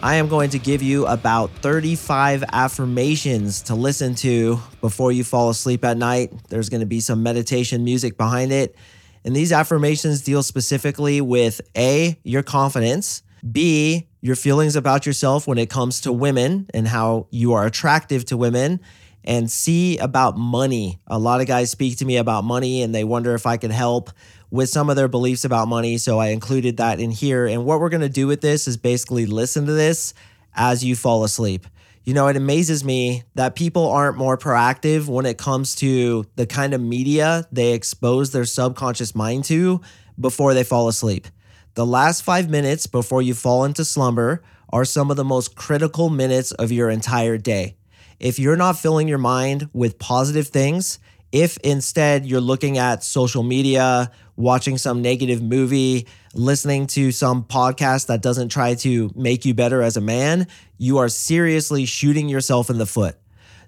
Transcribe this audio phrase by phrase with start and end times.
[0.00, 5.50] I am going to give you about 35 affirmations to listen to before you fall
[5.50, 6.32] asleep at night.
[6.50, 8.76] There's going to be some meditation music behind it.
[9.24, 15.58] And these affirmations deal specifically with A, your confidence, B, your feelings about yourself when
[15.58, 18.80] it comes to women and how you are attractive to women,
[19.24, 21.00] and C, about money.
[21.08, 23.72] A lot of guys speak to me about money and they wonder if I can
[23.72, 24.10] help
[24.50, 25.98] with some of their beliefs about money.
[25.98, 27.46] So I included that in here.
[27.46, 30.14] And what we're going to do with this is basically listen to this
[30.54, 31.66] as you fall asleep.
[32.04, 36.46] You know, it amazes me that people aren't more proactive when it comes to the
[36.46, 39.82] kind of media they expose their subconscious mind to
[40.18, 41.26] before they fall asleep.
[41.74, 46.08] The last five minutes before you fall into slumber are some of the most critical
[46.08, 47.76] minutes of your entire day.
[48.18, 50.98] If you're not filling your mind with positive things,
[51.32, 58.06] if instead you're looking at social media, watching some negative movie, listening to some podcast
[58.06, 60.46] that doesn't try to make you better as a man,
[60.78, 63.16] you are seriously shooting yourself in the foot.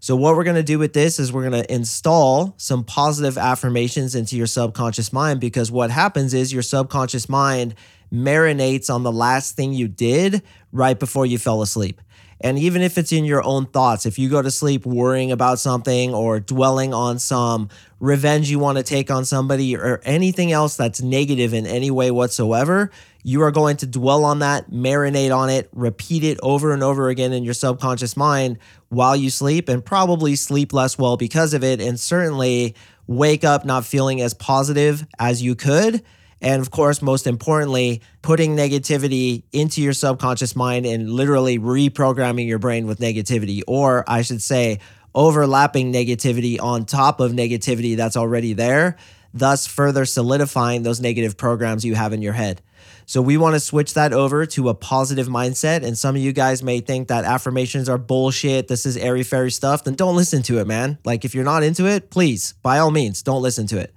[0.03, 4.35] So, what we're gonna do with this is we're gonna install some positive affirmations into
[4.35, 7.75] your subconscious mind because what happens is your subconscious mind
[8.11, 12.01] marinates on the last thing you did right before you fell asleep.
[12.41, 15.59] And even if it's in your own thoughts, if you go to sleep worrying about
[15.59, 20.75] something or dwelling on some revenge you want to take on somebody or anything else
[20.75, 22.91] that's negative in any way whatsoever,
[23.23, 27.11] you are going to dwell on that, marinate on it, repeat it over and over
[27.11, 31.63] again in your subconscious mind while you sleep, and probably sleep less well because of
[31.63, 31.81] it.
[31.81, 32.75] And certainly
[33.07, 36.03] wake up not feeling as positive as you could
[36.41, 42.59] and of course, most importantly, putting negativity into your subconscious mind and literally reprogramming your
[42.59, 44.81] brain with negativity, or I should say,
[45.15, 48.97] overlapping negativity on top of negativity that's already there,
[49.35, 52.63] thus further solidifying those negative programs you have in your head.
[53.07, 55.85] So we want to switch that over to a positive mindset.
[55.85, 58.69] And some of you guys may think that affirmations are bullshit.
[58.69, 59.83] This is airy fairy stuff.
[59.83, 60.97] Then don't listen to it, man.
[61.05, 63.93] Like if you're not into it, please, by all means, don't listen to it.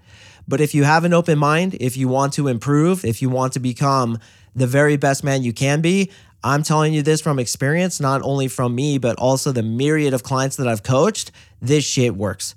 [0.48, 3.54] But if you have an open mind, if you want to improve, if you want
[3.54, 4.20] to become
[4.56, 6.12] the very best man you can be,
[6.44, 10.24] I'm telling you this from experience, not only from me, but also the myriad of
[10.24, 11.31] clients that I've coached.
[11.62, 12.56] This shit works.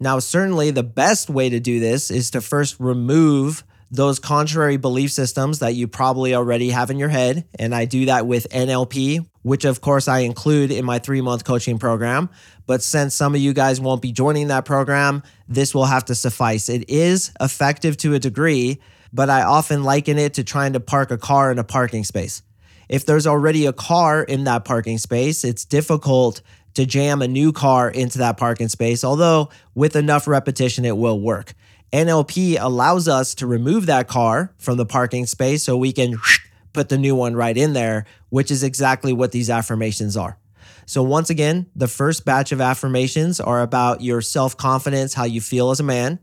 [0.00, 5.10] Now, certainly the best way to do this is to first remove those contrary belief
[5.10, 7.46] systems that you probably already have in your head.
[7.58, 11.44] And I do that with NLP, which of course I include in my three month
[11.44, 12.28] coaching program.
[12.66, 16.14] But since some of you guys won't be joining that program, this will have to
[16.14, 16.68] suffice.
[16.68, 18.78] It is effective to a degree,
[19.12, 22.42] but I often liken it to trying to park a car in a parking space.
[22.90, 26.42] If there's already a car in that parking space, it's difficult
[26.74, 31.20] to jam a new car into that parking space, although with enough repetition, it will
[31.20, 31.54] work.
[31.92, 36.18] NLP allows us to remove that car from the parking space so we can
[36.72, 40.38] put the new one right in there, which is exactly what these affirmations are.
[40.84, 45.40] So, once again, the first batch of affirmations are about your self confidence, how you
[45.40, 46.18] feel as a man.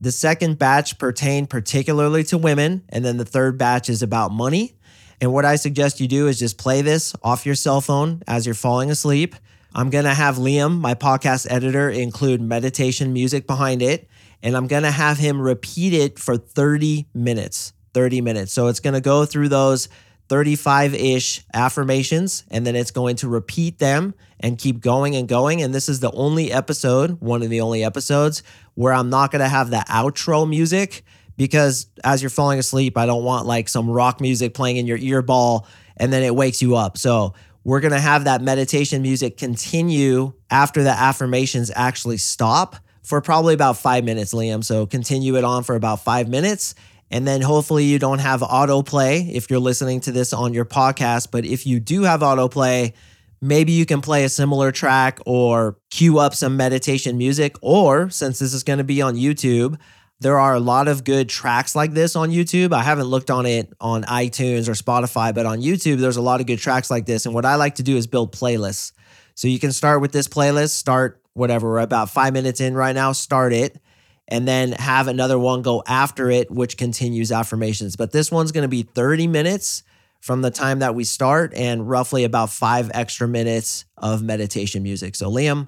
[0.00, 2.84] The second batch pertain particularly to women.
[2.88, 4.74] And then the third batch is about money.
[5.20, 8.46] And what I suggest you do is just play this off your cell phone as
[8.46, 9.34] you're falling asleep.
[9.74, 14.08] I'm going to have Liam, my podcast editor, include meditation music behind it
[14.42, 17.72] and I'm going to have him repeat it for 30 minutes.
[17.92, 18.52] 30 minutes.
[18.52, 19.88] So it's going to go through those
[20.28, 25.60] 35 ish affirmations and then it's going to repeat them and keep going and going.
[25.60, 28.42] And this is the only episode, one of the only episodes,
[28.74, 31.04] where I'm not going to have the outro music
[31.36, 34.98] because as you're falling asleep, I don't want like some rock music playing in your
[34.98, 36.96] ear ball and then it wakes you up.
[36.96, 37.34] So
[37.64, 43.54] we're going to have that meditation music continue after the affirmations actually stop for probably
[43.54, 44.62] about five minutes, Liam.
[44.64, 46.74] So continue it on for about five minutes.
[47.10, 51.28] And then hopefully you don't have autoplay if you're listening to this on your podcast.
[51.30, 52.92] But if you do have autoplay,
[53.40, 57.56] maybe you can play a similar track or cue up some meditation music.
[57.62, 59.78] Or since this is going to be on YouTube,
[60.20, 62.72] there are a lot of good tracks like this on YouTube.
[62.72, 66.40] I haven't looked on it on iTunes or Spotify, but on YouTube, there's a lot
[66.40, 67.24] of good tracks like this.
[67.24, 68.92] And what I like to do is build playlists.
[69.34, 72.94] So you can start with this playlist, start whatever, we're about five minutes in right
[72.94, 73.80] now, start it,
[74.28, 77.96] and then have another one go after it, which continues affirmations.
[77.96, 79.82] But this one's going to be 30 minutes
[80.20, 85.16] from the time that we start and roughly about five extra minutes of meditation music.
[85.16, 85.66] So, Liam,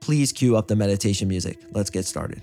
[0.00, 1.58] please cue up the meditation music.
[1.72, 2.40] Let's get started.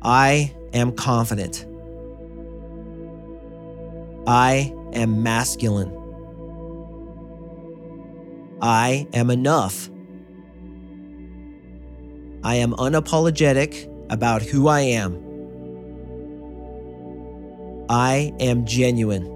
[0.00, 1.66] I am confident.
[4.26, 5.92] I am masculine.
[8.62, 9.90] I am enough.
[12.48, 15.22] I am unapologetic about who I am.
[17.90, 19.26] I am genuine.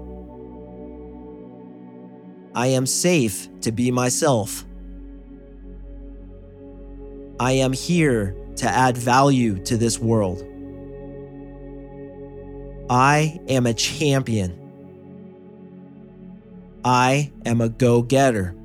[2.55, 4.65] I am safe to be myself.
[7.39, 10.43] I am here to add value to this world.
[12.89, 14.59] I am a champion.
[16.83, 18.55] I am a go getter.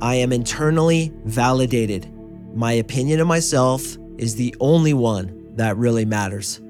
[0.00, 2.08] I am internally validated.
[2.54, 6.60] My opinion of myself is the only one that really matters.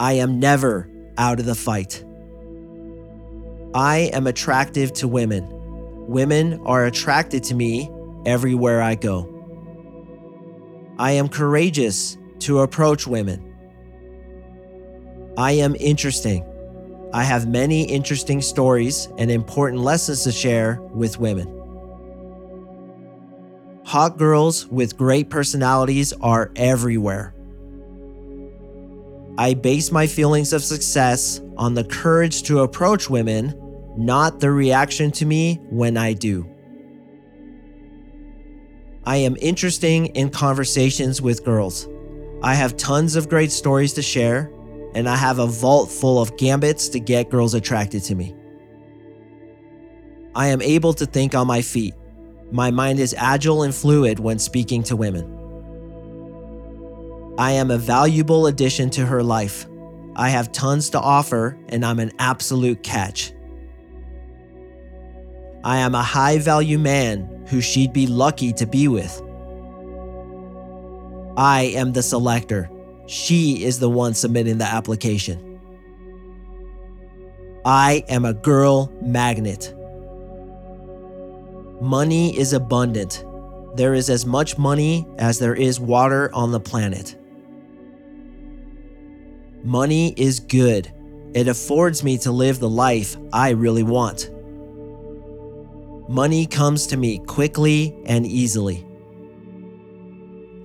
[0.00, 2.04] I am never out of the fight.
[3.74, 5.46] I am attractive to women.
[6.08, 7.90] Women are attracted to me
[8.26, 9.34] everywhere I go.
[10.98, 13.44] I am courageous to approach women.
[15.36, 16.44] I am interesting.
[17.12, 21.57] I have many interesting stories and important lessons to share with women.
[23.88, 27.34] Hot girls with great personalities are everywhere.
[29.38, 33.54] I base my feelings of success on the courage to approach women,
[33.96, 36.46] not the reaction to me when I do.
[39.06, 41.88] I am interesting in conversations with girls.
[42.42, 44.52] I have tons of great stories to share,
[44.94, 48.36] and I have a vault full of gambits to get girls attracted to me.
[50.34, 51.94] I am able to think on my feet.
[52.50, 55.34] My mind is agile and fluid when speaking to women.
[57.38, 59.66] I am a valuable addition to her life.
[60.16, 63.32] I have tons to offer, and I'm an absolute catch.
[65.62, 69.22] I am a high value man who she'd be lucky to be with.
[71.36, 72.70] I am the selector.
[73.06, 75.60] She is the one submitting the application.
[77.64, 79.74] I am a girl magnet.
[81.80, 83.24] Money is abundant.
[83.76, 87.16] There is as much money as there is water on the planet.
[89.62, 90.92] Money is good.
[91.34, 94.28] It affords me to live the life I really want.
[96.08, 98.84] Money comes to me quickly and easily.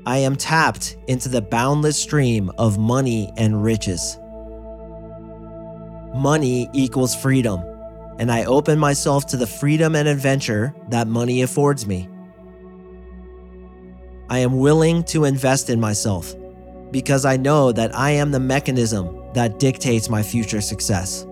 [0.07, 4.17] I am tapped into the boundless stream of money and riches.
[6.15, 7.63] Money equals freedom
[8.19, 12.09] and I open myself to the freedom and adventure that money affords me.
[14.29, 16.33] I am willing to invest in myself
[16.91, 21.25] because I know that I am the mechanism that dictates my future success.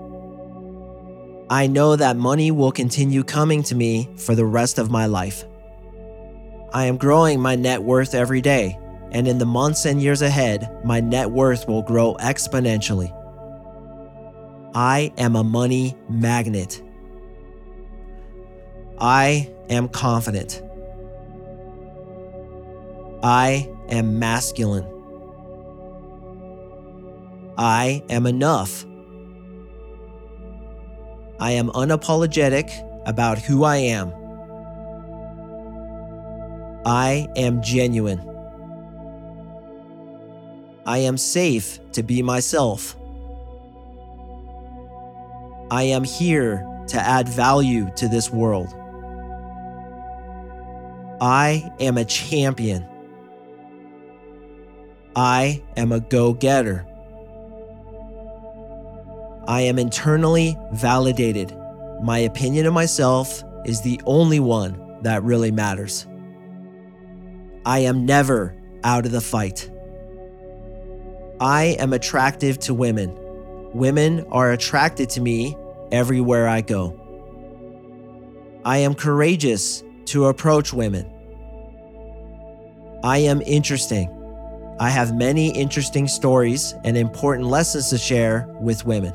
[1.49, 5.45] I know that money will continue coming to me for the rest of my life.
[6.73, 8.79] I am growing my net worth every day,
[9.11, 13.11] and in the months and years ahead, my net worth will grow exponentially.
[14.73, 16.81] I am a money magnet.
[18.99, 20.61] I am confident.
[23.21, 24.87] I am masculine.
[27.57, 28.85] I am enough.
[31.39, 32.71] I am unapologetic
[33.05, 34.13] about who I am.
[36.85, 38.27] I am genuine.
[40.85, 42.95] I am safe to be myself.
[45.71, 48.67] I am here to add value to this world.
[51.21, 52.85] I am a champion.
[55.15, 56.85] I am a go getter.
[59.47, 61.55] I am internally validated.
[62.03, 66.05] My opinion of myself is the only one that really matters.
[67.65, 69.71] I am never out of the fight.
[71.39, 73.17] I am attractive to women.
[73.73, 75.55] Women are attracted to me
[75.91, 76.97] everywhere I go.
[78.63, 81.09] I am courageous to approach women.
[83.03, 84.09] I am interesting.
[84.79, 89.13] I have many interesting stories and important lessons to share with women.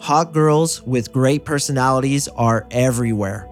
[0.00, 3.46] Hot girls with great personalities are everywhere.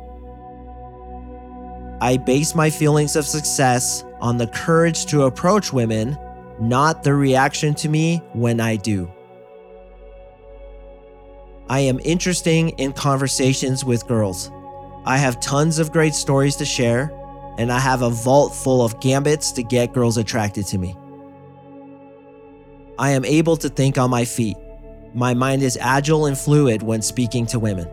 [2.00, 6.16] I base my feelings of success on the courage to approach women,
[6.60, 9.10] not the reaction to me when I do.
[11.70, 14.50] I am interesting in conversations with girls.
[15.04, 17.12] I have tons of great stories to share,
[17.58, 20.96] and I have a vault full of gambits to get girls attracted to me.
[22.98, 24.56] I am able to think on my feet.
[25.14, 27.88] My mind is agile and fluid when speaking to women.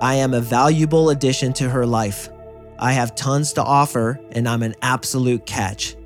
[0.00, 2.30] I am a valuable addition to her life.
[2.78, 5.96] I have tons to offer, and I'm an absolute catch.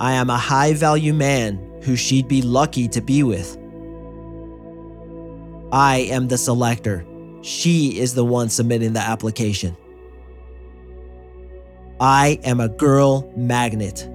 [0.00, 3.58] I am a high value man who she'd be lucky to be with.
[5.70, 7.04] I am the selector.
[7.42, 9.76] She is the one submitting the application.
[12.00, 14.08] I am a girl magnet.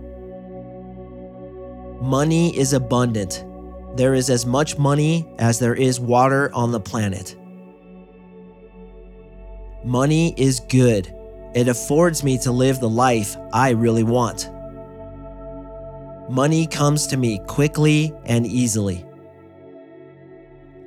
[2.02, 3.46] Money is abundant.
[3.96, 7.36] There is as much money as there is water on the planet.
[9.84, 11.14] Money is good.
[11.54, 14.50] It affords me to live the life I really want.
[16.30, 19.06] Money comes to me quickly and easily.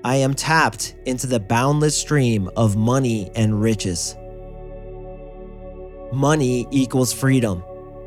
[0.05, 4.17] I am tapped into the boundless stream of money and riches.
[6.13, 7.63] Money equals freedom,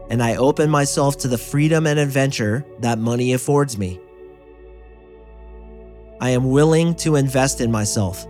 [0.09, 3.99] and I open myself to the freedom and adventure that money affords me.
[6.19, 8.27] I am willing to invest in myself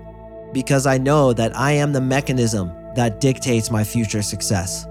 [0.53, 4.86] because I know that I am the mechanism that dictates my future success.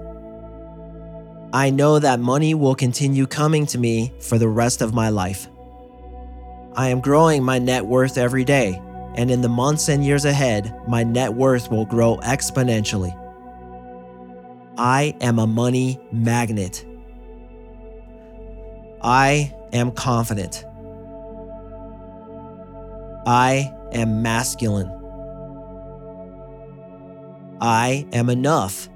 [1.53, 5.49] I know that money will continue coming to me for the rest of my life.
[6.75, 8.81] I am growing my net worth every day,
[9.15, 13.17] and in the months and years ahead, my net worth will grow exponentially.
[14.77, 16.85] I am a money magnet.
[19.01, 20.63] I am confident.
[23.27, 24.89] I am masculine.
[27.59, 28.87] I am enough.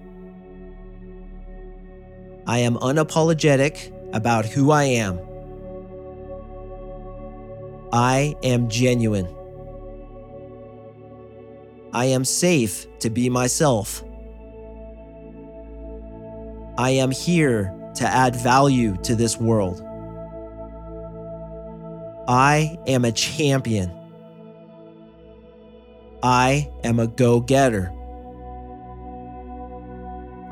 [2.47, 5.19] I am unapologetic about who I am.
[7.91, 9.27] I am genuine.
[11.93, 14.03] I am safe to be myself.
[16.77, 19.81] I am here to add value to this world.
[22.27, 23.91] I am a champion.
[26.21, 27.94] I am a go getter.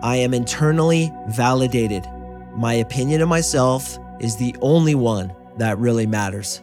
[0.04, 2.06] I am internally validated.
[2.54, 6.62] My opinion of myself is the only one that really matters.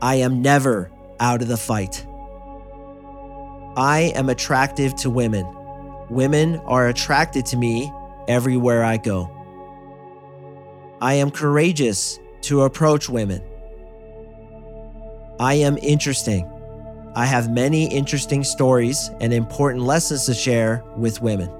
[0.00, 2.06] I am never out of the fight.
[3.76, 5.46] I am attractive to women.
[6.08, 7.92] Women are attracted to me
[8.28, 9.30] everywhere I go.
[11.02, 13.42] I am courageous to approach women.
[15.38, 16.50] I am interesting.
[17.14, 21.50] I have many interesting stories and important lessons to share with women.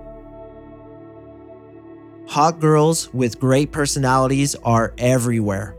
[2.35, 5.77] Hot girls with great personalities are everywhere.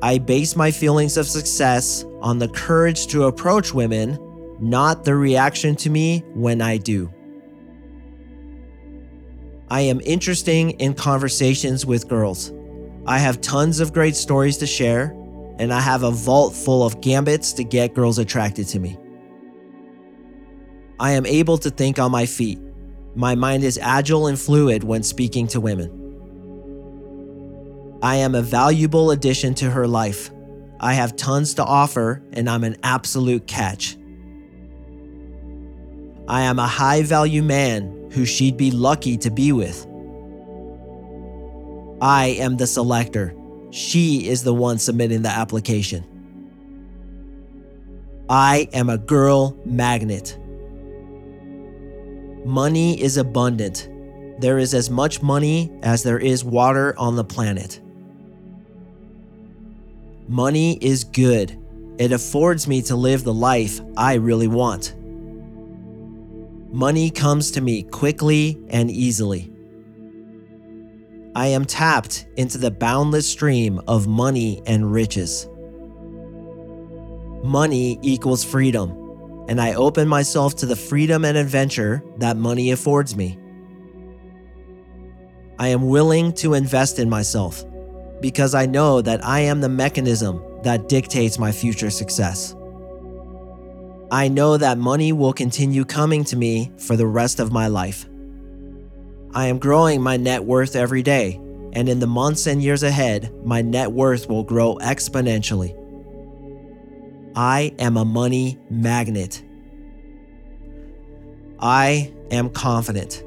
[0.00, 4.18] I base my feelings of success on the courage to approach women,
[4.58, 7.12] not the reaction to me when I do.
[9.68, 12.50] I am interesting in conversations with girls.
[13.04, 15.14] I have tons of great stories to share,
[15.58, 18.96] and I have a vault full of gambits to get girls attracted to me.
[20.98, 22.58] I am able to think on my feet.
[23.16, 25.90] My mind is agile and fluid when speaking to women.
[28.02, 30.30] I am a valuable addition to her life.
[30.80, 33.96] I have tons to offer, and I'm an absolute catch.
[36.28, 39.86] I am a high value man who she'd be lucky to be with.
[42.02, 43.34] I am the selector.
[43.70, 46.04] She is the one submitting the application.
[48.28, 50.38] I am a girl magnet.
[52.46, 53.88] Money is abundant.
[54.38, 57.80] There is as much money as there is water on the planet.
[60.28, 61.58] Money is good.
[61.98, 64.94] It affords me to live the life I really want.
[66.72, 69.52] Money comes to me quickly and easily.
[71.34, 75.48] I am tapped into the boundless stream of money and riches.
[77.42, 79.05] Money equals freedom
[79.48, 83.38] and I open myself to the freedom and adventure that money affords me.
[85.58, 87.64] I am willing to invest in myself
[88.20, 92.54] because I know that I am the mechanism that dictates my future success.
[94.10, 98.06] I know that money will continue coming to me for the rest of my life.
[99.34, 101.40] I am growing my net worth every day,
[101.72, 105.76] and in the months and years ahead, my net worth will grow exponentially.
[107.38, 109.44] I am a money magnet.
[111.60, 113.22] I am confident.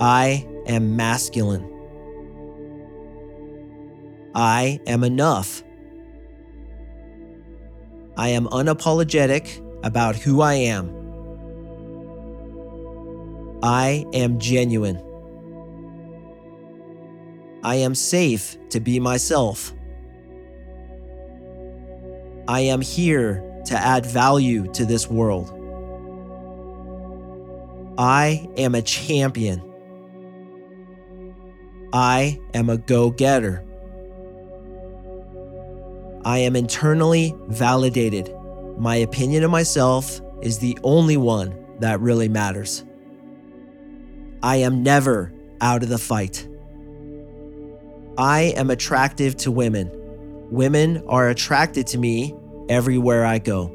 [0.00, 1.68] I am masculine.
[4.34, 5.62] I am enough.
[8.16, 10.90] I am unapologetic about who I am.
[13.62, 15.02] I am genuine.
[17.62, 19.74] I am safe to be myself.
[22.48, 25.58] I am here to add value to this world.
[27.98, 29.62] I am a champion.
[31.92, 33.64] I am a go getter.
[36.24, 38.34] I am internally validated.
[38.78, 42.84] My opinion of myself is the only one that really matters.
[44.42, 46.48] I am never out of the fight.
[48.18, 49.90] I am attractive to women.
[50.52, 52.34] Women are attracted to me
[52.68, 53.72] everywhere I go.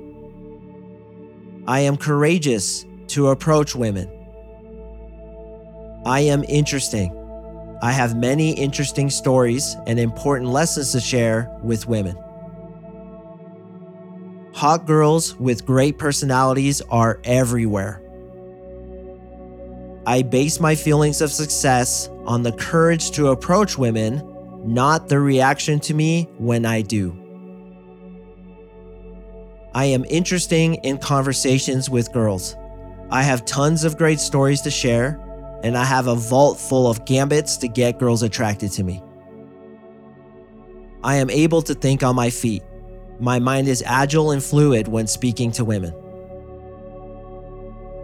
[1.67, 4.07] I am courageous to approach women.
[6.05, 7.11] I am interesting.
[7.81, 12.15] I have many interesting stories and important lessons to share with women.
[14.53, 18.03] Hot girls with great personalities are everywhere.
[20.05, 24.21] I base my feelings of success on the courage to approach women,
[24.67, 27.17] not the reaction to me when I do.
[29.73, 32.55] I am interesting in conversations with girls.
[33.09, 35.19] I have tons of great stories to share,
[35.63, 39.01] and I have a vault full of gambits to get girls attracted to me.
[41.03, 42.63] I am able to think on my feet.
[43.19, 45.93] My mind is agile and fluid when speaking to women.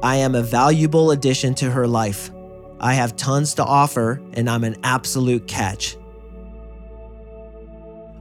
[0.02, 2.32] I am a valuable addition to her life.
[2.80, 5.98] I have tons to offer, and I'm an absolute catch.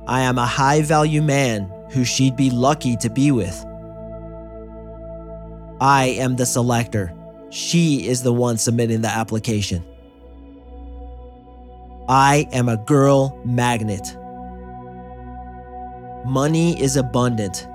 [0.06, 3.64] I am a high value man who she'd be lucky to be with.
[5.80, 7.12] I am the selector.
[7.50, 9.84] She is the one submitting the application.
[12.08, 14.16] I am a girl magnet.
[16.24, 17.66] Money is abundant.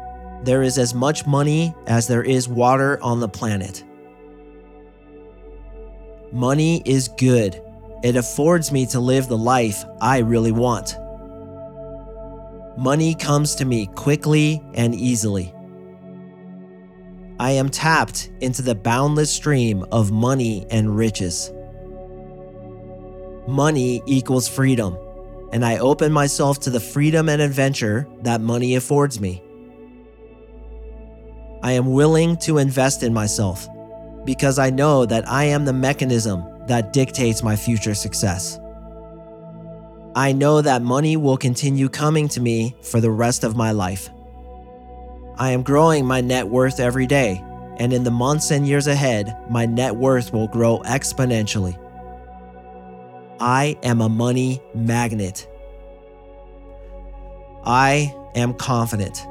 [0.44, 3.84] There is as much money as there is water on the planet.
[6.32, 7.62] Money is good.
[8.04, 10.98] It affords me to live the life I really want.
[12.78, 15.54] Money comes to me quickly and easily.
[17.40, 21.52] I am tapped into the boundless stream of money and riches.
[23.48, 24.98] Money equals freedom
[25.52, 29.42] and I open myself to the freedom and adventure that money affords me.
[31.64, 33.68] I am willing to invest in myself
[34.26, 38.60] because I know that I am the mechanism that dictates my future success.
[40.18, 44.10] I know that money will continue coming to me for the rest of my life.
[45.38, 47.40] I am growing my net worth every day,
[47.78, 51.78] and in the months and years ahead, my net worth will grow exponentially.
[53.40, 55.48] I am a money magnet.
[57.64, 59.24] I am confident.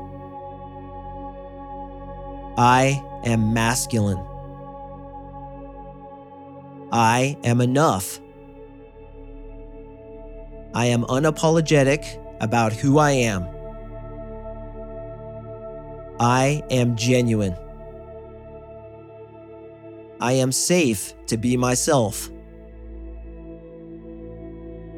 [2.56, 4.24] I am masculine.
[6.92, 8.20] I am enough.
[10.76, 13.48] I am unapologetic about who I am.
[16.20, 17.56] I am genuine.
[20.20, 22.28] I am safe to be myself.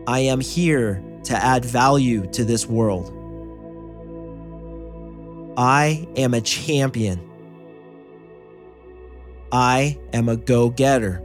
[0.08, 3.14] I am here to add value to this world.
[5.56, 7.20] I am a champion.
[9.52, 11.22] I am a go getter.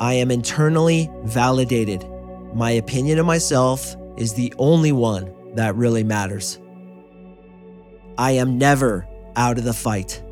[0.00, 2.04] I am internally validated.
[2.52, 6.58] My opinion of myself is the only one that really matters.
[8.18, 10.22] I am never out of the fight.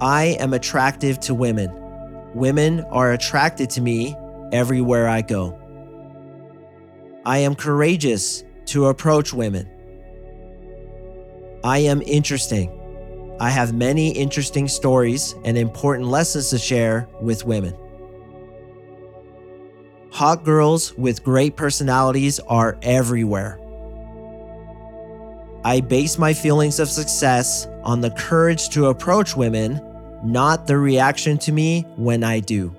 [0.00, 1.70] I am attractive to women.
[2.34, 4.16] Women are attracted to me
[4.52, 5.58] everywhere I go.
[7.24, 9.68] I am courageous to approach women.
[11.62, 13.36] I am interesting.
[13.38, 17.76] I have many interesting stories and important lessons to share with women.
[20.12, 23.58] Hot girls with great personalities are everywhere.
[25.64, 29.80] I base my feelings of success on the courage to approach women,
[30.22, 32.76] not the reaction to me when I do.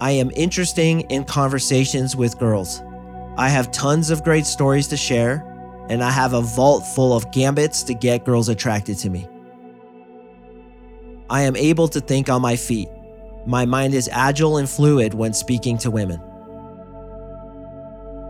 [0.00, 2.80] I am interesting in conversations with girls.
[3.36, 5.44] I have tons of great stories to share,
[5.90, 9.28] and I have a vault full of gambits to get girls attracted to me.
[11.28, 12.88] I am able to think on my feet.
[13.46, 16.20] My mind is agile and fluid when speaking to women.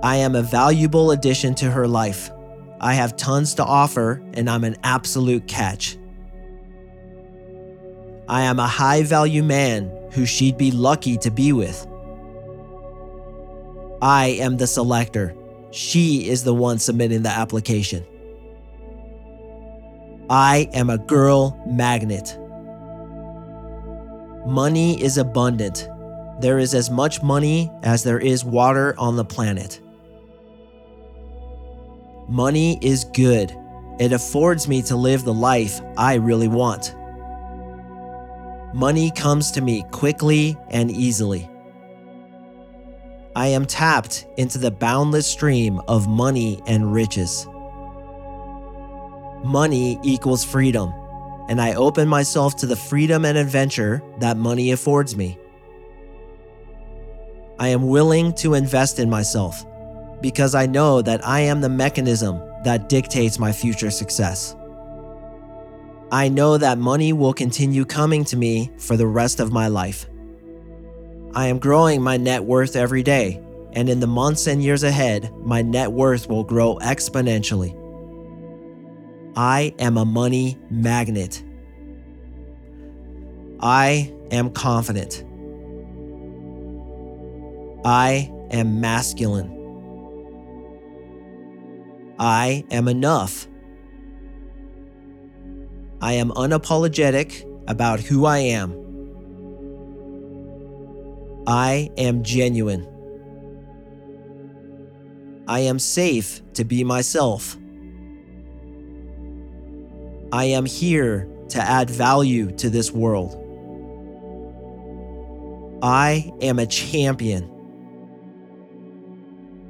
[0.02, 2.30] I am a valuable addition to her life.
[2.80, 5.98] I have tons to offer, and I'm an absolute catch.
[8.26, 11.86] I am a high value man who she'd be lucky to be with.
[14.00, 15.34] I am the selector.
[15.72, 18.06] She is the one submitting the application.
[20.30, 22.38] I am a girl magnet.
[24.46, 25.88] Money is abundant.
[26.40, 29.80] There is as much money as there is water on the planet.
[32.28, 33.54] Money is good.
[33.98, 36.94] It affords me to live the life I really want.
[38.72, 41.50] Money comes to me quickly and easily.
[43.36, 47.46] I am tapped into the boundless stream of money and riches.
[49.44, 50.94] Money equals freedom,
[51.50, 55.36] and I open myself to the freedom and adventure that money affords me.
[57.58, 59.66] I am willing to invest in myself
[60.20, 64.54] because I know that I am the mechanism that dictates my future success.
[66.12, 70.06] I know that money will continue coming to me for the rest of my life.
[71.34, 75.32] I am growing my net worth every day, and in the months and years ahead,
[75.44, 77.79] my net worth will grow exponentially.
[79.36, 81.42] I am a money magnet.
[83.60, 85.24] I am confident.
[87.84, 89.56] I am masculine.
[92.18, 93.46] I am enough.
[96.02, 98.74] I am unapologetic about who I am.
[101.46, 102.86] I am genuine.
[105.46, 107.56] I am safe to be myself.
[110.32, 113.36] I am here to add value to this world.
[115.82, 117.50] I am a champion.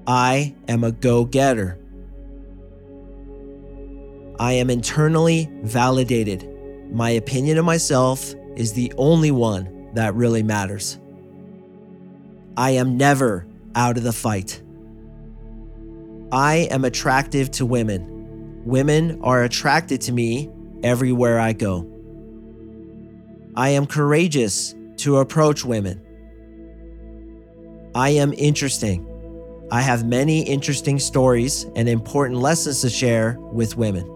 [0.07, 1.79] I am a go getter.
[4.39, 6.49] I am internally validated.
[6.91, 10.99] My opinion of myself is the only one that really matters.
[12.57, 14.61] I am never out of the fight.
[16.33, 18.20] I am attractive to women.
[18.65, 20.51] Women are attracted to me
[20.83, 21.87] everywhere I go.
[23.57, 26.01] I am courageous to approach women.
[27.95, 29.07] I am interesting.
[29.73, 34.07] I have many interesting stories and important lessons to share with women.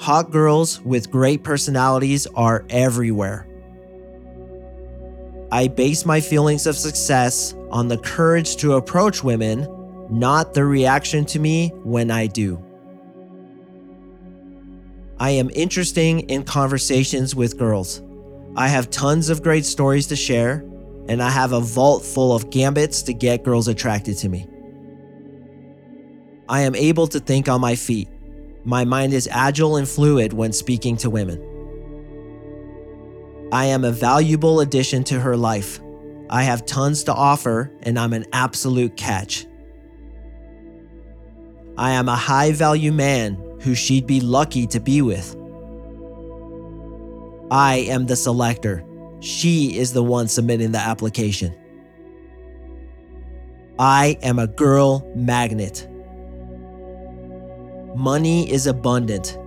[0.00, 3.46] Hot girls with great personalities are everywhere.
[5.50, 9.66] I base my feelings of success on the courage to approach women,
[10.10, 12.62] not the reaction to me when I do.
[15.18, 18.02] I am interesting in conversations with girls.
[18.54, 20.64] I have tons of great stories to share,
[21.08, 24.46] and I have a vault full of gambits to get girls attracted to me.
[26.48, 28.08] I am able to think on my feet.
[28.64, 31.42] My mind is agile and fluid when speaking to women.
[33.52, 35.80] I am a valuable addition to her life.
[36.28, 39.46] I have tons to offer, and I'm an absolute catch.
[41.78, 45.36] I am a high value man who she'd be lucky to be with.
[47.50, 48.84] I am the selector.
[49.20, 51.54] She is the one submitting the application.
[53.78, 55.86] I am a girl magnet.
[57.94, 59.38] Money is abundant.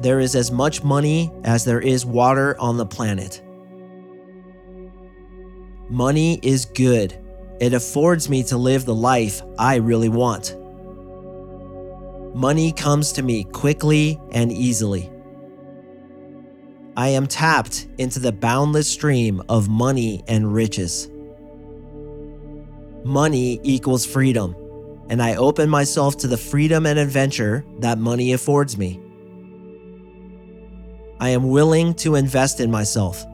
[0.00, 3.42] There is as much money as there is water on the planet.
[5.88, 7.18] Money is good.
[7.60, 10.54] It affords me to live the life I really want.
[12.38, 15.10] Money comes to me quickly and easily.
[16.96, 21.10] I am tapped into the boundless stream of money and riches.
[23.02, 24.54] Money equals freedom,
[25.10, 29.00] and I open myself to the freedom and adventure that money affords me.
[31.18, 33.26] I am willing to invest in myself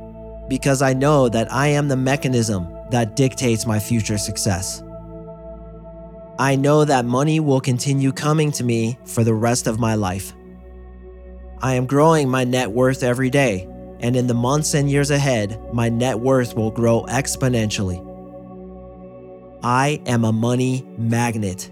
[0.49, 4.83] because I know that I am the mechanism that dictates my future success.
[6.39, 10.33] I know that money will continue coming to me for the rest of my life.
[11.63, 13.69] I am growing my net worth every day,
[14.01, 18.03] and in the months and years ahead, my net worth will grow exponentially.
[19.63, 21.71] I am a money magnet.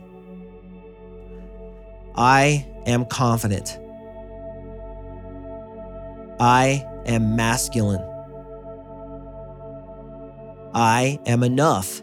[2.14, 3.78] I am confident.
[6.38, 8.00] I am masculine.
[10.72, 12.00] I am enough.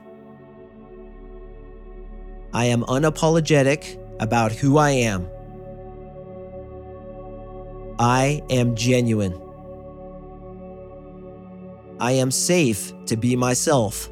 [2.54, 5.28] I am unapologetic about who I am.
[8.00, 9.40] I am genuine.
[12.00, 14.10] I am safe to be myself.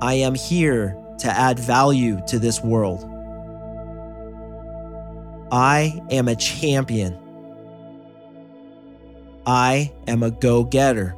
[0.00, 3.04] I am here to add value to this world.
[5.50, 7.18] I am a champion.
[9.46, 11.16] I am a go getter.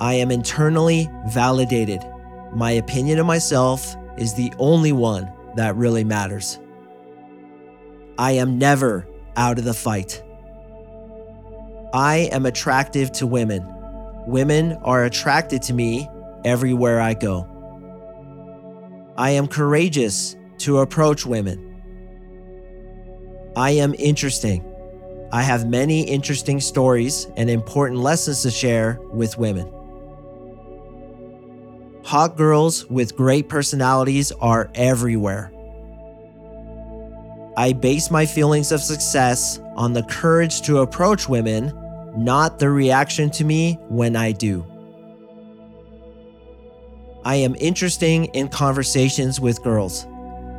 [0.00, 2.00] I am internally validated.
[2.52, 6.58] My opinion of myself is the only one that really matters.
[8.16, 9.06] I am never
[9.36, 10.22] out of the fight.
[11.92, 13.64] I am attractive to women.
[14.26, 16.08] Women are attracted to me
[16.44, 17.46] everywhere I go.
[19.16, 21.64] I am courageous to approach women.
[23.56, 24.64] I am interesting.
[25.32, 29.72] I have many interesting stories and important lessons to share with women.
[32.08, 35.52] Hot girls with great personalities are everywhere.
[37.54, 41.70] I base my feelings of success on the courage to approach women,
[42.16, 44.64] not the reaction to me when I do.
[47.26, 50.06] I am interesting in conversations with girls.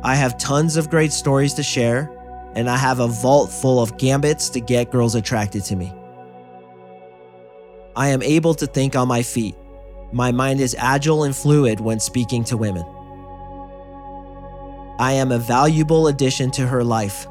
[0.04, 2.08] I have tons of great stories to share,
[2.54, 5.92] and I have a vault full of gambits to get girls attracted to me.
[7.96, 9.56] I am able to think on my feet.
[10.12, 12.84] My mind is agile and fluid when speaking to women.
[14.98, 17.26] I am a valuable addition to her life.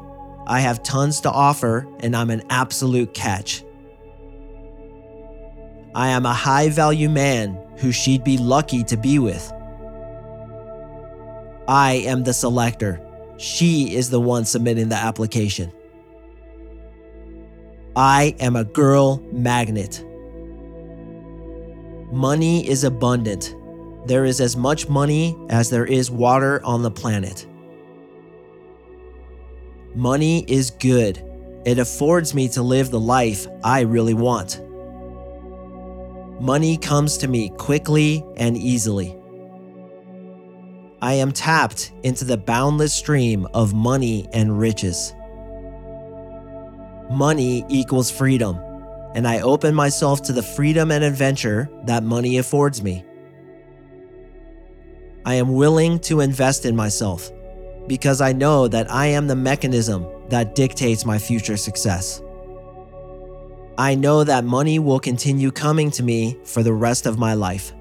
[0.46, 3.62] I have tons to offer, and I'm an absolute catch.
[5.94, 9.52] I am a high value man who she'd be lucky to be with.
[11.68, 13.00] I am the selector.
[13.36, 15.72] She is the one submitting the application.
[17.94, 20.04] I am a girl magnet.
[22.12, 23.54] Money is abundant.
[24.06, 27.46] There is as much money as there is water on the planet.
[29.94, 31.22] Money is good.
[31.64, 34.60] It affords me to live the life I really want.
[36.40, 39.16] Money comes to me quickly and easily.
[41.02, 45.14] I am tapped into the boundless stream of money and riches.
[47.10, 48.56] Money equals freedom,
[49.14, 53.04] and I open myself to the freedom and adventure that money affords me.
[55.24, 57.30] I am willing to invest in myself
[57.86, 62.22] because I know that I am the mechanism that dictates my future success.
[63.76, 67.72] I know that money will continue coming to me for the rest of my life.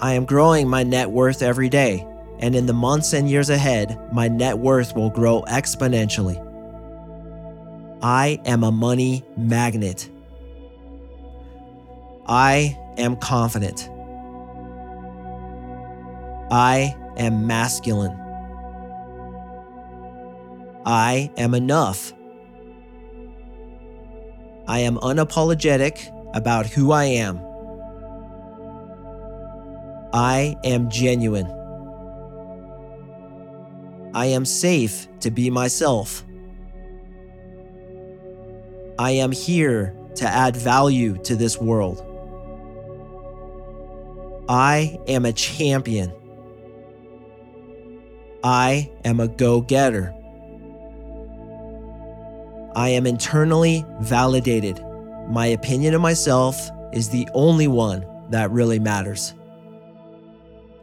[0.00, 2.06] I am growing my net worth every day,
[2.38, 6.49] and in the months and years ahead, my net worth will grow exponentially.
[8.02, 10.08] I am a money magnet.
[12.26, 13.90] I am confident.
[16.50, 18.16] I am masculine.
[20.86, 22.14] I am enough.
[24.66, 27.38] I am unapologetic about who I am.
[30.14, 31.46] I am genuine.
[34.14, 36.24] I am safe to be myself.
[39.00, 42.04] I am here to add value to this world.
[44.46, 46.12] I am a champion.
[48.44, 50.12] I am a go getter.
[52.76, 54.84] I am internally validated.
[55.30, 59.32] My opinion of myself is the only one that really matters.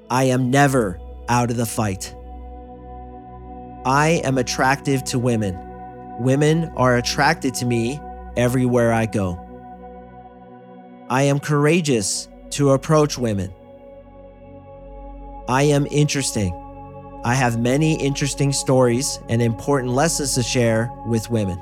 [0.10, 1.00] I am never
[1.30, 2.16] out of the fight.
[3.86, 5.56] I am attractive to women.
[6.20, 8.00] Women are attracted to me
[8.38, 9.44] everywhere I go.
[11.10, 13.54] I am courageous to approach women.
[15.48, 16.54] I am interesting.
[17.24, 21.58] I have many interesting stories and important lessons to share with women.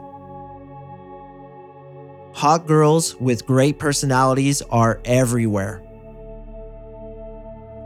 [2.34, 5.82] Hot girls with great personalities are everywhere.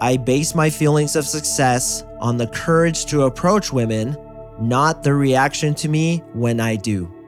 [0.01, 4.17] I base my feelings of success on the courage to approach women,
[4.59, 7.18] not the reaction to me when I do.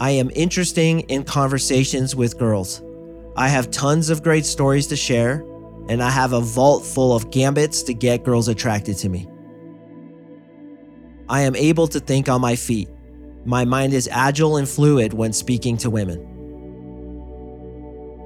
[0.00, 2.82] I am interesting in conversations with girls.
[3.36, 5.44] I have tons of great stories to share,
[5.88, 9.28] and I have a vault full of gambits to get girls attracted to me.
[11.28, 12.88] I am able to think on my feet
[13.44, 16.26] my mind is agile and fluid when speaking to women.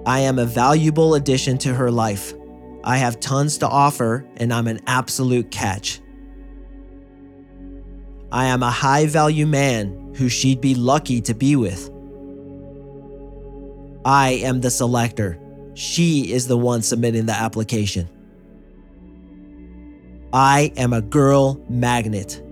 [0.07, 2.35] I am a valuable addition to her life.
[2.83, 6.01] I have tons to offer, and I'm an absolute catch.
[8.35, 11.89] I am a high value man who she'd be lucky to be with.
[14.05, 15.39] I am the selector.
[15.75, 18.09] She is the one submitting the application.
[20.33, 22.43] I am a girl magnet.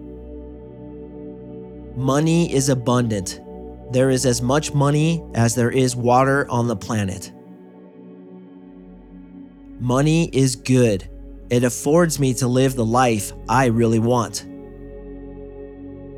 [1.97, 3.41] Money is abundant.
[3.91, 7.33] There is as much money as there is water on the planet.
[9.81, 11.09] Money is good.
[11.51, 14.47] It affords me to live the life I really want.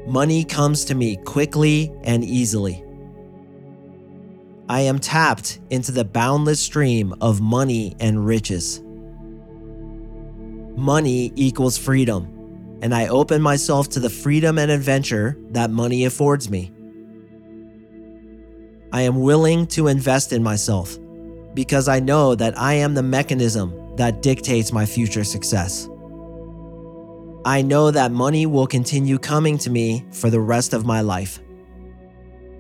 [0.07, 2.85] Money comes to me quickly and easily.
[4.69, 8.83] I am tapped into the boundless stream of money and riches.
[10.77, 12.35] Money equals freedom
[12.85, 16.71] and I open myself to the freedom and adventure that money affords me.
[18.93, 20.99] I am willing to invest in myself
[21.55, 25.89] because I know that I am the mechanism that dictates my future success.
[27.47, 31.41] I know that money will continue coming to me for the rest of my life.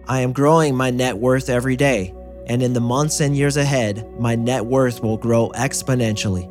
[0.06, 2.14] I am growing my net worth every day,
[2.46, 6.50] and in the months and years ahead, my net worth will grow exponentially.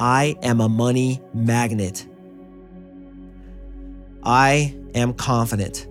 [0.00, 2.08] I am a money magnet.
[4.24, 5.86] I am confident.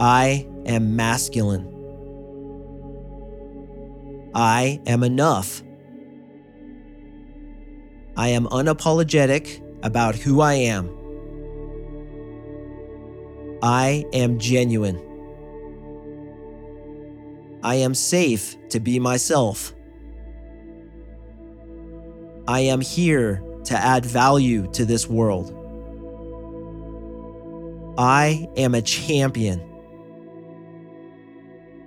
[0.00, 1.72] I am masculine.
[4.34, 5.62] I am enough.
[8.16, 10.90] I am unapologetic about who I am.
[13.62, 15.02] I am genuine.
[17.62, 19.74] I am safe to be myself.
[22.48, 25.52] I am here to add value to this world.
[27.98, 29.60] I am a champion.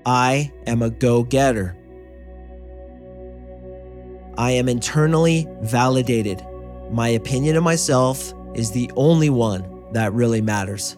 [0.05, 1.78] I am a go getter.
[4.39, 6.41] I am internally validated.
[6.91, 10.95] My opinion of myself is the only one that really matters.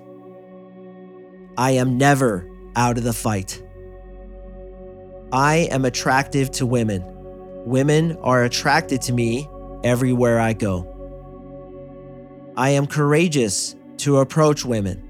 [1.58, 3.64] I am never out of the fight.
[5.32, 7.04] I am attractive to women.
[7.66, 9.50] Women are attracted to me
[9.84, 10.88] everywhere I go.
[12.56, 15.02] I am courageous to approach women.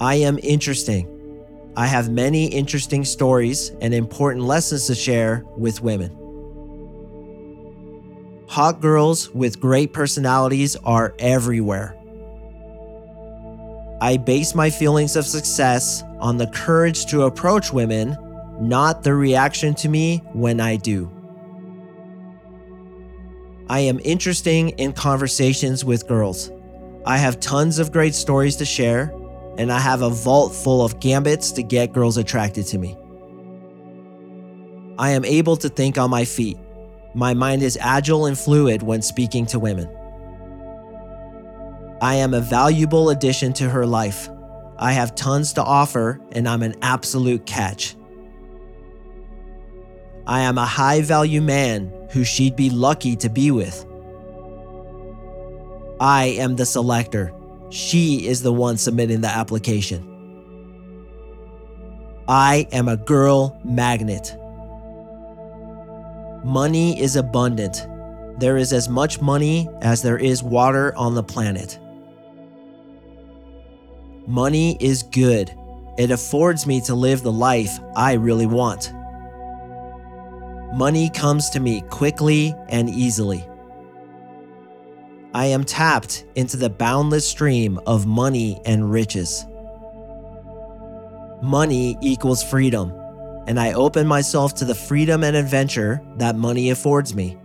[0.00, 1.42] I am interesting.
[1.76, 6.25] I have many interesting stories and important lessons to share with women.
[8.56, 11.94] Hot girls with great personalities are everywhere.
[14.00, 18.16] I base my feelings of success on the courage to approach women,
[18.58, 21.10] not the reaction to me when I do.
[23.68, 26.50] I am interesting in conversations with girls.
[27.04, 29.14] I have tons of great stories to share,
[29.58, 32.96] and I have a vault full of gambits to get girls attracted to me.
[34.98, 36.56] I am able to think on my feet.
[37.16, 39.88] My mind is agile and fluid when speaking to women.
[42.02, 44.28] I am a valuable addition to her life.
[44.78, 47.96] I have tons to offer, and I'm an absolute catch.
[50.26, 53.86] I am a high value man who she'd be lucky to be with.
[55.98, 57.32] I am the selector.
[57.70, 60.12] She is the one submitting the application.
[62.28, 64.36] I am a girl magnet.
[66.46, 67.88] Money is abundant.
[68.38, 71.76] There is as much money as there is water on the planet.
[74.28, 75.52] Money is good.
[75.98, 78.92] It affords me to live the life I really want.
[80.72, 83.44] Money comes to me quickly and easily.
[85.34, 89.44] I am tapped into the boundless stream of money and riches.
[91.42, 92.92] Money equals freedom
[93.46, 97.36] and I open myself to the freedom and adventure that money affords me.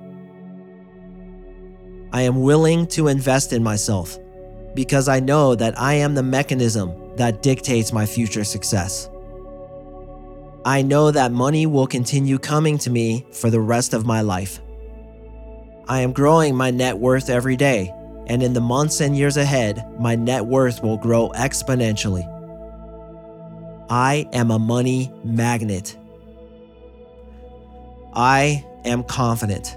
[2.12, 4.18] I am willing to invest in myself
[4.74, 9.10] because I know that I am the mechanism that dictates my future success.
[10.66, 14.62] I know that money will continue coming to me for the rest of my life.
[15.88, 17.92] I am growing my net worth every day,
[18.28, 22.28] and in the months and years ahead, my net worth will grow exponentially.
[23.91, 25.97] I am a money magnet.
[28.13, 29.75] I am confident.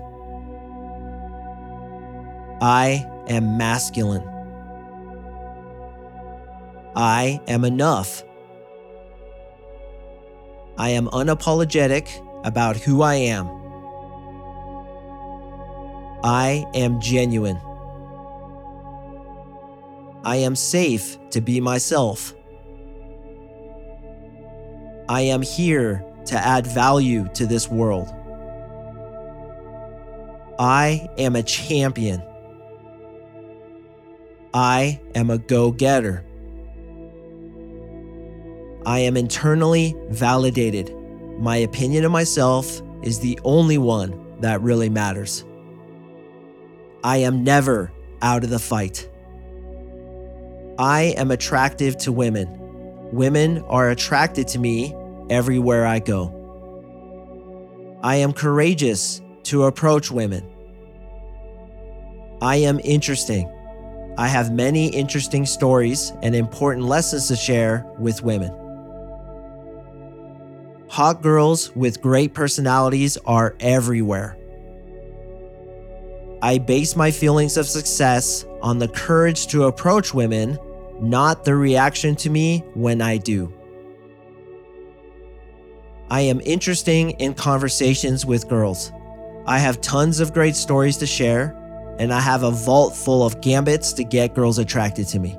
[2.63, 4.23] I am masculine.
[6.95, 8.23] I am enough.
[10.79, 12.09] I am unapologetic
[12.47, 13.49] about who I am.
[16.23, 17.61] I am genuine.
[20.23, 22.33] I am safe to be myself.
[25.09, 28.09] I am here to add value to this world.
[30.59, 32.23] I am a champion.
[34.55, 36.25] I am a go getter.
[38.87, 40.95] I am internally validated.
[41.39, 45.45] My opinion of myself is the only one that really matters.
[47.03, 47.93] I am never
[48.23, 49.11] out of the fight.
[50.79, 52.64] I am attractive to women.
[53.15, 54.93] Women are attracted to me
[55.31, 56.33] everywhere I go.
[58.03, 60.45] I am courageous to approach women.
[62.43, 63.49] I am interesting.
[64.19, 68.51] I have many interesting stories and important lessons to share with women.
[70.89, 74.37] Hot girls with great personalities are everywhere.
[76.43, 80.59] I base my feelings of success on the courage to approach women
[81.01, 83.53] not the reaction to me when I do.
[86.11, 88.93] I am interesting in conversations with girls.
[89.47, 91.57] I have tons of great stories to share,
[91.99, 95.37] and I have a vault full of gambits to get girls attracted to me.